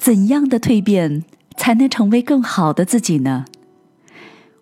[0.00, 1.24] 怎样的蜕变
[1.58, 3.44] 才能成为更好的自己呢？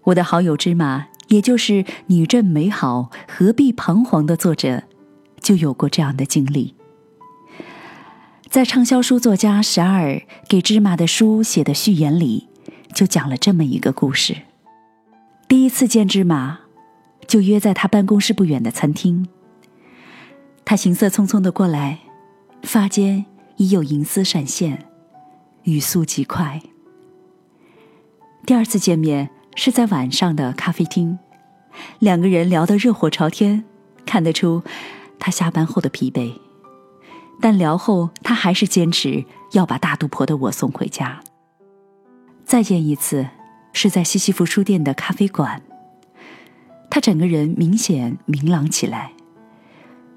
[0.03, 4.83] 我的好友芝麻，也就是“你正美好，何必彷徨”的作者，
[5.41, 6.75] 就有过这样的经历。
[8.51, 12.49] 在畅销书作家十二给芝麻的书写的序言里，
[12.93, 14.39] 就讲了这么一个故事。
[15.47, 16.59] 第一次见芝麻，
[17.29, 19.29] 就约在他办公室不远的餐厅。
[20.65, 22.01] 他行色匆匆的过来，
[22.65, 23.25] 发间
[23.57, 24.87] 已有银丝闪现，
[25.69, 26.63] 语速极快。
[28.47, 31.19] 第二次见面是在晚上的咖啡厅，
[31.99, 33.63] 两个人聊得热火朝天，
[34.07, 34.63] 看得出
[35.19, 36.33] 他下班后的疲惫。
[37.39, 39.23] 但聊后，他还是坚持
[39.53, 41.21] 要把大肚婆的我送回家。
[42.47, 43.29] 再见一次，
[43.75, 45.61] 是在西西弗书店的咖啡馆。
[46.89, 49.13] 他整个人明显明朗起来，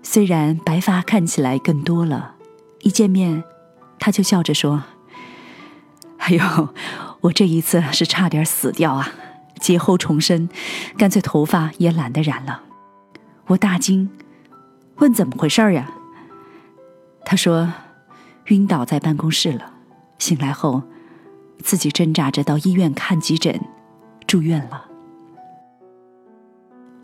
[0.02, 2.36] 虽然白发看起来更多了。
[2.84, 3.44] 一见面，
[4.00, 4.82] 他就笑着说
[6.22, 6.70] ：“哎呦，
[7.22, 9.12] 我这一次是差点死掉啊！
[9.60, 10.48] 劫后重生，
[10.98, 12.64] 干脆头发也懒得染了。”
[13.48, 14.10] 我大惊，
[14.98, 15.92] 问：“怎么回事呀？”
[17.26, 17.74] 他说
[18.48, 19.74] ：“晕倒在办公室了，
[20.20, 20.84] 醒来后，
[21.64, 23.60] 自己挣扎着到医院看急诊，
[24.28, 24.86] 住院了。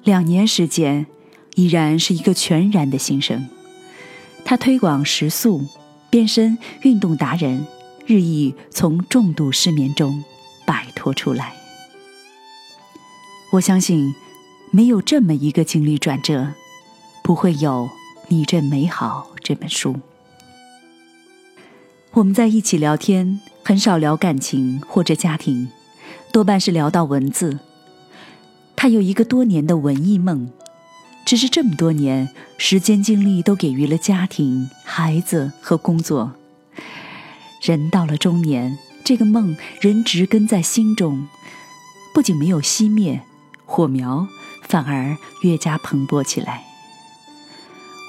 [0.03, 1.07] 两年时间，
[1.55, 3.47] 依然是一个全然的新生。
[4.45, 5.65] 他推广食素，
[6.09, 7.65] 变身运动达人，
[8.07, 10.23] 日益从重度失眠中
[10.65, 11.53] 摆脱出来。
[13.51, 14.15] 我相信，
[14.71, 16.53] 没有这么一个经历转折，
[17.21, 17.89] 不会有
[18.29, 19.97] 《你这美好》这本书。”
[22.13, 25.67] 我们在一起聊天，很少聊感情或者家庭，
[26.31, 27.59] 多半是聊到文字。
[28.77, 30.49] 他有一个多年的文艺梦，
[31.25, 36.31] 只是这么多年时间精力都给予了家庭、孩子和工作。
[37.67, 41.27] 人到了中年，这个梦仍植根在心中，
[42.13, 43.23] 不仅没有熄灭，
[43.65, 44.25] 火苗
[44.61, 46.63] 反而越加蓬勃起来。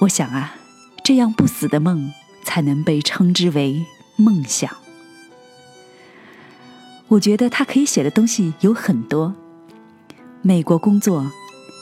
[0.03, 0.55] 我想啊，
[1.03, 3.85] 这样不死的梦才能被称之为。
[4.15, 4.71] 梦想，
[7.09, 9.35] 我觉得他可以写的东西有很多。
[10.41, 11.29] 美国工作，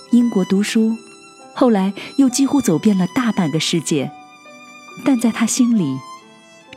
[0.09, 0.95] 英国读书，
[1.53, 4.11] 后来又几乎走遍了大半个世界，
[5.05, 5.99] 但在他心里，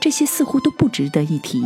[0.00, 1.62] 这些似乎都不值得一提。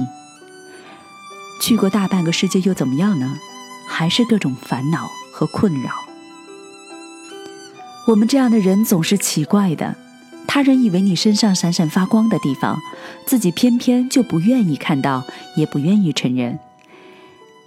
[1.60, 3.38] 去过大半个世界又怎么样呢？
[3.86, 5.90] 还是各种烦恼和困扰。
[8.08, 9.94] 我们这样的人总是奇怪的。
[10.46, 12.78] 他人以为你身上闪闪发光的地方，
[13.26, 15.24] 自己偏偏就不愿意看到，
[15.56, 16.58] 也不愿意承认。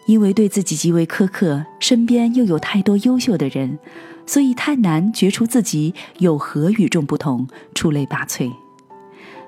[0.05, 3.79] 因为对自己极为苛刻，身边又有太多优秀的人，
[4.25, 8.53] 所以太难觉出自己有何与众不同，出类拔萃。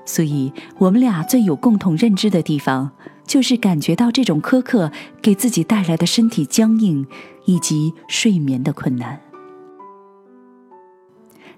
[0.10, 2.90] 所以我们俩最有共同认知的地方，
[3.28, 7.06] 就是感觉到这种苛刻给自己带来的身体僵硬
[7.46, 9.22] 以及睡眠的困难。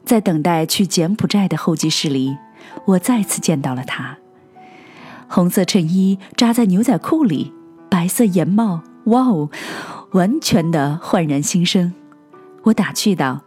[0.03, 2.35] 在等待去柬埔寨的候机室里，
[2.88, 4.17] 我再次见到了他。
[5.29, 7.53] 红色衬衣扎在牛仔裤里，
[7.90, 9.50] 白色檐帽，哇哦，
[10.11, 11.94] 完全的焕然新生。
[12.63, 13.44] 我打趣道：“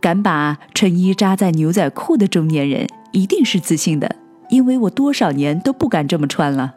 [0.00, 4.16] 敢把衬衣扎在牛仔裤的中年人，一定是自信的，
[4.48, 6.74] 因为我多少年都不敢这么穿了。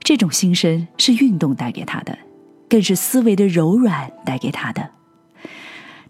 [0.00, 2.18] 这种心声是运动带给他的，
[2.68, 4.90] 更是思维的柔软带给他的。”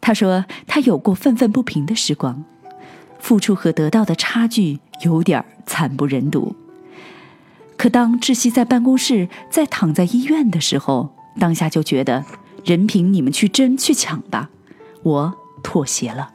[0.01, 2.45] 他说：“他有过愤愤不平的时光，
[3.19, 6.55] 付出和得到的差距有点惨不忍睹。
[7.77, 12.25] 可当窒息在办公室，在躺在医院的时候，当下就觉得，
[12.65, 14.51] 任凭你们去争去抢吧，
[15.03, 16.31] 我妥协了。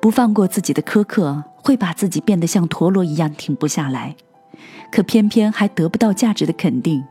[0.00, 4.16] 不放过自己的苛刻，会把自己变得像陀螺一样停不下来，
[4.90, 7.04] 可偏偏还得不到价值的肯定，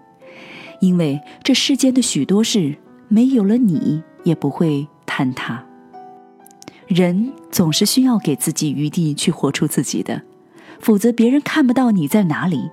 [0.82, 2.76] 因为这世间的许多事，
[3.08, 5.64] 没有了你，也不会。”坍塌。
[6.88, 10.24] 人总是需要给自己余地去活出自己的，
[10.80, 12.72] 否则别人看不到你在哪里，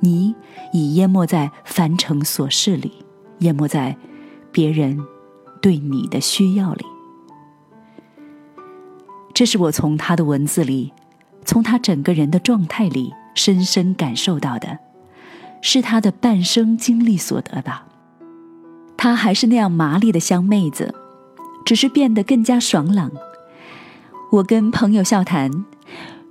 [0.00, 0.34] 你
[0.72, 3.04] 已淹没在凡尘琐事里，
[3.40, 3.94] 淹没在
[4.50, 4.98] 别人
[5.60, 6.86] 对你的需要里。
[9.34, 10.94] 这是我从他的文字里，
[11.48, 14.80] 从他整个人的状态里深深感受到的，
[15.62, 17.86] 是他的半生经历所得吧。
[18.98, 20.94] 他还是那样麻利的香妹子。
[21.64, 23.10] 只是变得更加爽朗。
[24.32, 25.50] 我跟朋友笑谈，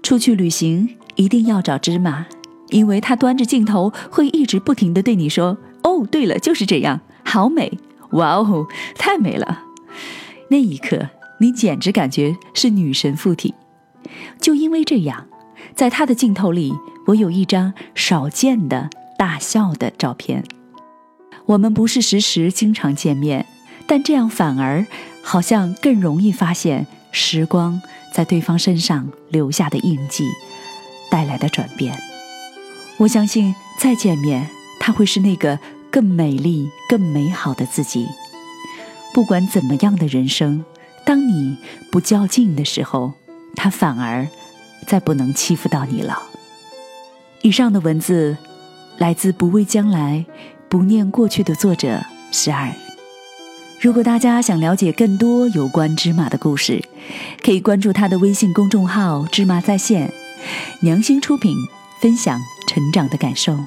[0.01, 2.25] 出去旅行一定要找芝麻，
[2.69, 7.77] 因为他端着镜头会一直不停的对你说：“哦，对了，就是这样，好美，
[8.11, 8.67] 哇哦，
[8.97, 9.63] 太美了。”
[10.49, 11.09] 那一刻，
[11.39, 13.53] 你简直感觉是女神附体。
[14.39, 15.27] 就因为这样，
[15.75, 16.73] 在他的镜头里，
[17.07, 20.43] 我有一张少见的大笑的照片。
[21.45, 23.45] 我们不是时时经常见面，
[23.87, 24.85] 但这样反而
[25.23, 27.81] 好像更容易发现时光
[28.13, 30.27] 在对方身上留下的印记
[31.09, 31.97] 带来的转变。
[32.97, 34.49] 我相信再见面，
[34.79, 35.57] 他会是那个
[35.89, 38.07] 更美丽、更美好的自己。
[39.13, 40.65] 不管怎么样的人生，
[41.05, 41.57] 当你
[41.91, 43.13] 不较劲的时候，
[43.57, 44.25] 他反而
[44.85, 46.23] 再不能欺负到你了。
[47.41, 48.37] 以上的文字
[48.97, 50.25] 来自《不畏将来，
[50.69, 52.01] 不念过去》的作者
[52.31, 52.71] 十二。
[53.79, 56.83] 如果大家想了解更多有关芝麻的故事，
[57.43, 60.11] 可以关注他的微信公众号“芝麻在线”，
[60.81, 61.53] 良心出品，
[62.01, 63.57] 分享成长的感受。